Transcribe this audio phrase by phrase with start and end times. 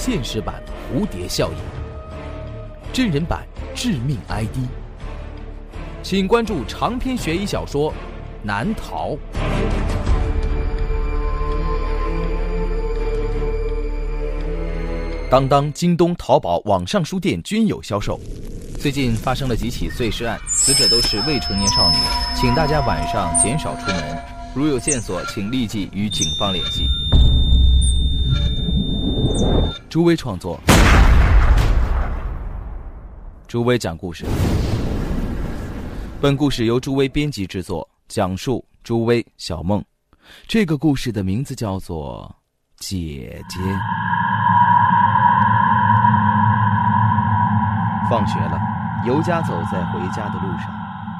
[0.00, 0.54] 现实版
[0.88, 1.58] 蝴蝶效应，
[2.90, 4.56] 真人版致命 ID，
[6.02, 7.90] 请关注长篇悬疑小说
[8.42, 9.10] 《难逃》。
[15.30, 18.18] 当当、京东、淘宝网上书店均有销售。
[18.80, 21.96] 最近发生了几起碎尸案，死者都是未成年少女，
[22.34, 24.18] 请大家晚上减少出门。
[24.54, 26.88] 如有线索，请立即与警方联系。
[29.90, 30.56] 朱威创作，
[33.48, 34.24] 朱威讲故事。
[36.20, 39.84] 本故事由朱威编辑制作，讲述朱威、小梦。
[40.46, 42.32] 这个故事的名字叫做
[42.86, 43.58] 《姐姐》。
[48.08, 48.60] 放学了，
[49.04, 50.72] 尤佳走在回家的路上，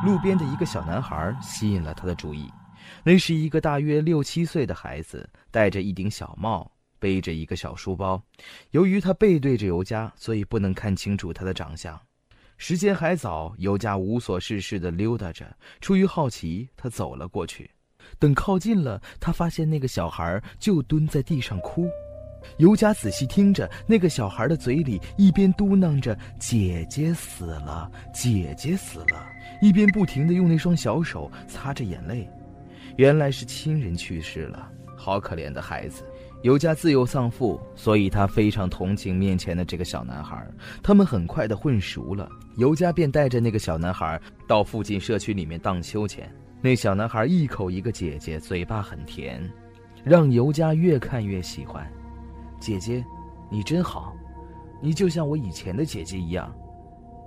[0.05, 2.49] 路边的一个小男孩吸引了他的注意。
[3.03, 6.71] 那是一个大约六七岁的孩子，戴着一顶小帽，
[7.01, 8.23] 背着一个小书包。
[8.71, 12.01] 由于他背对着尤佳，所以不能看清楚他的长相。
[12.59, 15.45] 时间还早，尤佳无所事事地溜达着。
[15.81, 17.69] 出于好奇，他走了过去。
[18.19, 21.89] 等靠近了，他发现那个小孩就蹲在地上哭。
[22.57, 29.27] 尤佳仔细听着，那个小孩的嘴里一边嘟囔着“姐姐死了，姐姐死了”，
[29.61, 32.29] 一边不停地用那双小手擦着眼泪。
[32.97, 36.03] 原来是亲人去世了，好可怜的孩子。
[36.43, 40.43] 尤佳自幼丧父，所以他非常同情面前的这个小男孩。
[40.83, 46.27] 他们很快的混熟了，尤佳便带着那个小男孩到附近社区里面荡秋千。
[46.63, 49.43] 那小男孩一口一个姐姐，嘴巴很甜，
[50.03, 51.87] 让尤佳越看越喜欢。
[52.59, 53.05] 姐姐，
[53.51, 54.15] 你真好，
[54.81, 56.51] 你就像我以前的姐姐一样。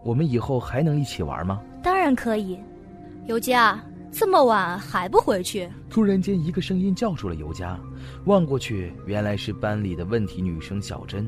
[0.03, 1.61] 我们以后还能一起玩吗？
[1.81, 2.59] 当然可以。
[3.25, 3.79] 尤佳，
[4.13, 5.67] 这么晚还不回去？
[5.89, 7.79] 突然间，一个声音叫住了尤佳。
[8.25, 11.27] 望过去，原来是班里的问题女生小珍，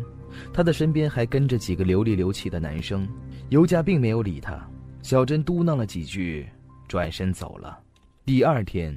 [0.53, 3.07] 她的身边还跟着几个流里流气的男生。
[3.49, 4.63] 尤佳并没有理她。
[5.01, 6.47] 小珍嘟囔了几句，
[6.87, 7.79] 转身走了。
[8.23, 8.95] 第二天，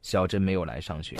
[0.00, 1.14] 小珍没有来上学。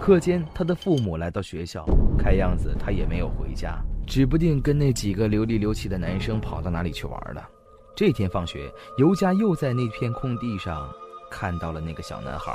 [0.00, 1.84] 课间，他的父母来到学校，
[2.16, 7.48] 看样子他也没有回家，指不定跟那几个流里流气的男生跑到哪里去玩了。
[7.96, 10.88] 这天放学，尤佳又在那片空地上
[11.30, 12.52] 看到了那个小男孩。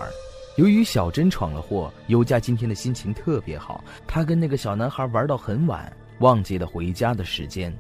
[0.56, 7.76] 由于小珍闯了祸，尤佳今天的心情特别好，他跟那个小男孩玩到很晚，忘记了回家的时间。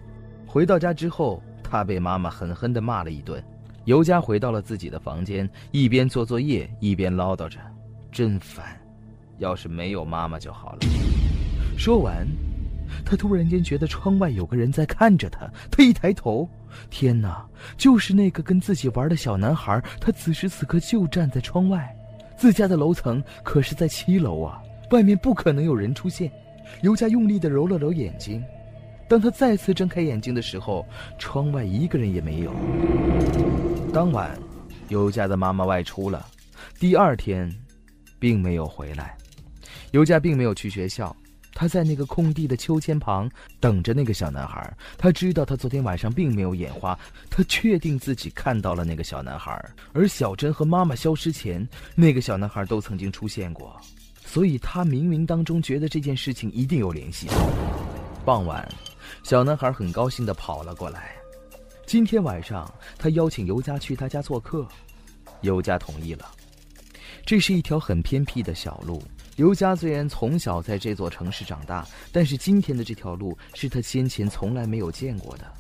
[0.47, 3.43] 回到家之后，他被妈妈狠狠地骂了一顿。
[3.85, 7.59] 尤佳回到了自己的房间，一边做作业一边唠叨着
[8.11, 8.65] ：“真烦。”
[9.39, 10.79] 要是没有妈妈就好了。
[11.77, 12.25] 说完，
[13.05, 15.47] 他突然间觉得窗外有个人在看着他。
[15.69, 16.47] 他一抬头，
[16.89, 17.45] 天哪，
[17.77, 19.81] 就是那个跟自己玩的小男孩。
[19.99, 21.95] 他此时此刻就站在窗外，
[22.37, 24.61] 自家的楼层可是在七楼啊，
[24.91, 26.31] 外面不可能有人出现。
[26.81, 28.43] 尤佳用力地揉了揉眼睛，
[29.07, 30.85] 当他再次睁开眼睛的时候，
[31.19, 32.53] 窗外一个人也没有。
[33.93, 34.31] 当晚，
[34.89, 36.25] 尤佳的妈妈外出了，
[36.79, 37.53] 第二天，
[38.17, 39.15] 并没有回来。
[39.91, 41.15] 尤佳并没有去学校，
[41.53, 44.75] 他在那个空地的秋千旁等着那个小男孩。
[44.97, 46.97] 他知道他昨天晚上并没有眼花，
[47.29, 49.63] 他确定自己看到了那个小男孩。
[49.93, 53.79] 而小珍和妈妈消失前，那个小男孩都曾经出现过，
[54.25, 57.27] 所以他冥冥当中觉得这件事情一定有联系。
[58.25, 58.67] 傍晚，
[59.23, 61.11] 小男孩很高兴地跑了过来。
[61.85, 64.65] 今天晚上，他邀请尤佳去他家做客，
[65.41, 66.31] 尤佳同意了。
[67.25, 69.01] 这是一条很偏僻的小路。
[69.37, 75.51] 尤佳虽然从小在这座城市长大，但是今天的这条路是他先前从来没有见过的。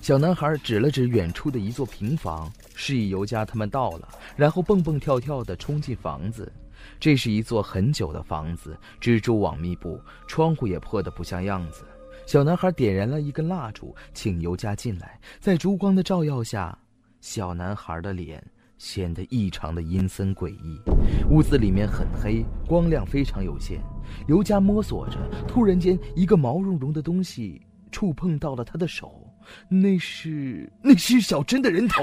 [0.00, 6.50] 小男孩指了指远处的一座平房，示意尤佳他们到了，然后蹦蹦跳跳地冲进房子。
[6.98, 11.84] 这是一座很久的房子，蜘蛛网密布，窗户也破得不像样子。
[12.26, 15.20] 小男孩点燃了一根蜡烛，请尤佳进来。
[15.38, 16.76] 在烛光的照耀下，
[17.20, 18.42] 小男孩的脸。
[18.80, 20.80] 显得异常的阴森诡异，
[21.28, 23.78] 屋子里面很黑，光亮非常有限。
[24.26, 27.60] 尤佳摸索着，突然间，一个毛茸茸的东西
[27.92, 29.22] 触碰到了他的手，
[29.68, 32.02] 那是那是小珍的人头。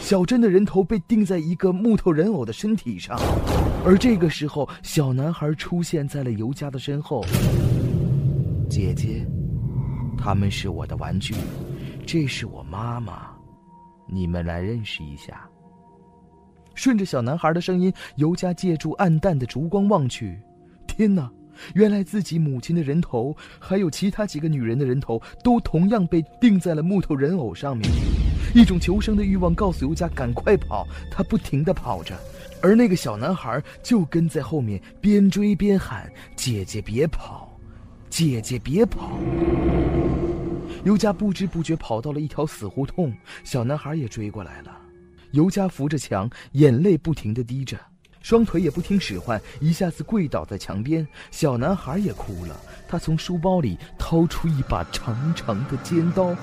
[0.00, 3.16] 小珍的人头被钉在一个木头人偶的身体上，
[3.86, 7.24] 而这个时候，小男孩出现在了尤佳的身后。
[8.68, 9.24] 姐姐，
[10.18, 11.32] 他们是我的玩具，
[12.04, 13.30] 这是我妈妈，
[14.08, 15.48] 你们来认识一下。
[16.74, 20.38] 顺着小男孩的声音，尤佳借助暗淡的烛光望去，
[20.86, 21.30] 天哪！
[21.74, 27.86] 原来自己母亲的人头，还有其他几个女人的人头，都同样被钉在了木头人偶上面。
[28.54, 32.18] 一种求生的欲望告诉尤佳赶快跑，他不停地跑着，
[32.62, 37.54] 而那个小男孩就跟在后面，边追边喊：“姐姐别跑，
[38.08, 39.18] 姐姐别跑！
[40.82, 43.12] 尤佳不知不觉跑到了一条死胡同，
[43.44, 44.79] 小男孩也追过来了。
[45.32, 47.78] 尤佳扶着墙，眼泪不停地滴着，
[48.22, 51.06] 双腿也不听使唤，一下子跪倒在墙边。
[51.30, 56.34] 小男孩也哭了，他从书包里掏出一把长长的尖刀。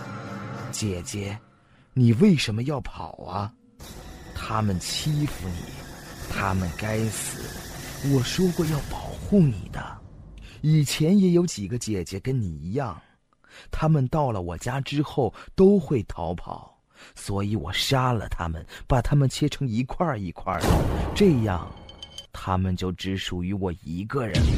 [0.72, 1.38] 姐姐，
[1.94, 3.54] 你为什么要跑啊？
[4.36, 5.64] 他们欺负你，
[6.30, 7.44] 他们该死！
[8.14, 9.98] 我说过要保护你的。
[10.62, 13.00] 以前也有几个姐姐跟你一样，
[13.72, 16.77] 他们到了我家之后都会逃跑。
[17.16, 20.68] 所以我杀了他们，把他们切成一块一块的，
[21.16, 21.68] 这样，
[22.32, 24.50] 他们就只属于我一个人了。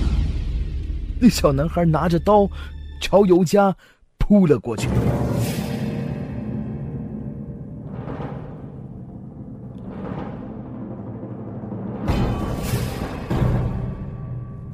[1.22, 2.48] 那小男孩拿着刀，
[3.02, 3.76] 朝尤佳
[4.18, 4.88] 扑了过去。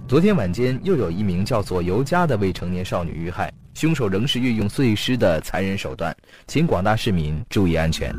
[0.07, 3.51] 昨天晚间，又有一名叫做尤佳的未成年少女遇害。
[3.85, 6.11] 凶手仍是运用碎尸的残忍手段，
[6.47, 8.11] 请广大市民注意安全。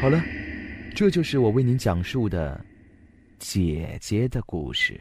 [0.00, 0.20] 好了，
[0.96, 2.60] 这就是我为您讲述的
[3.38, 4.98] 姐姐的故事。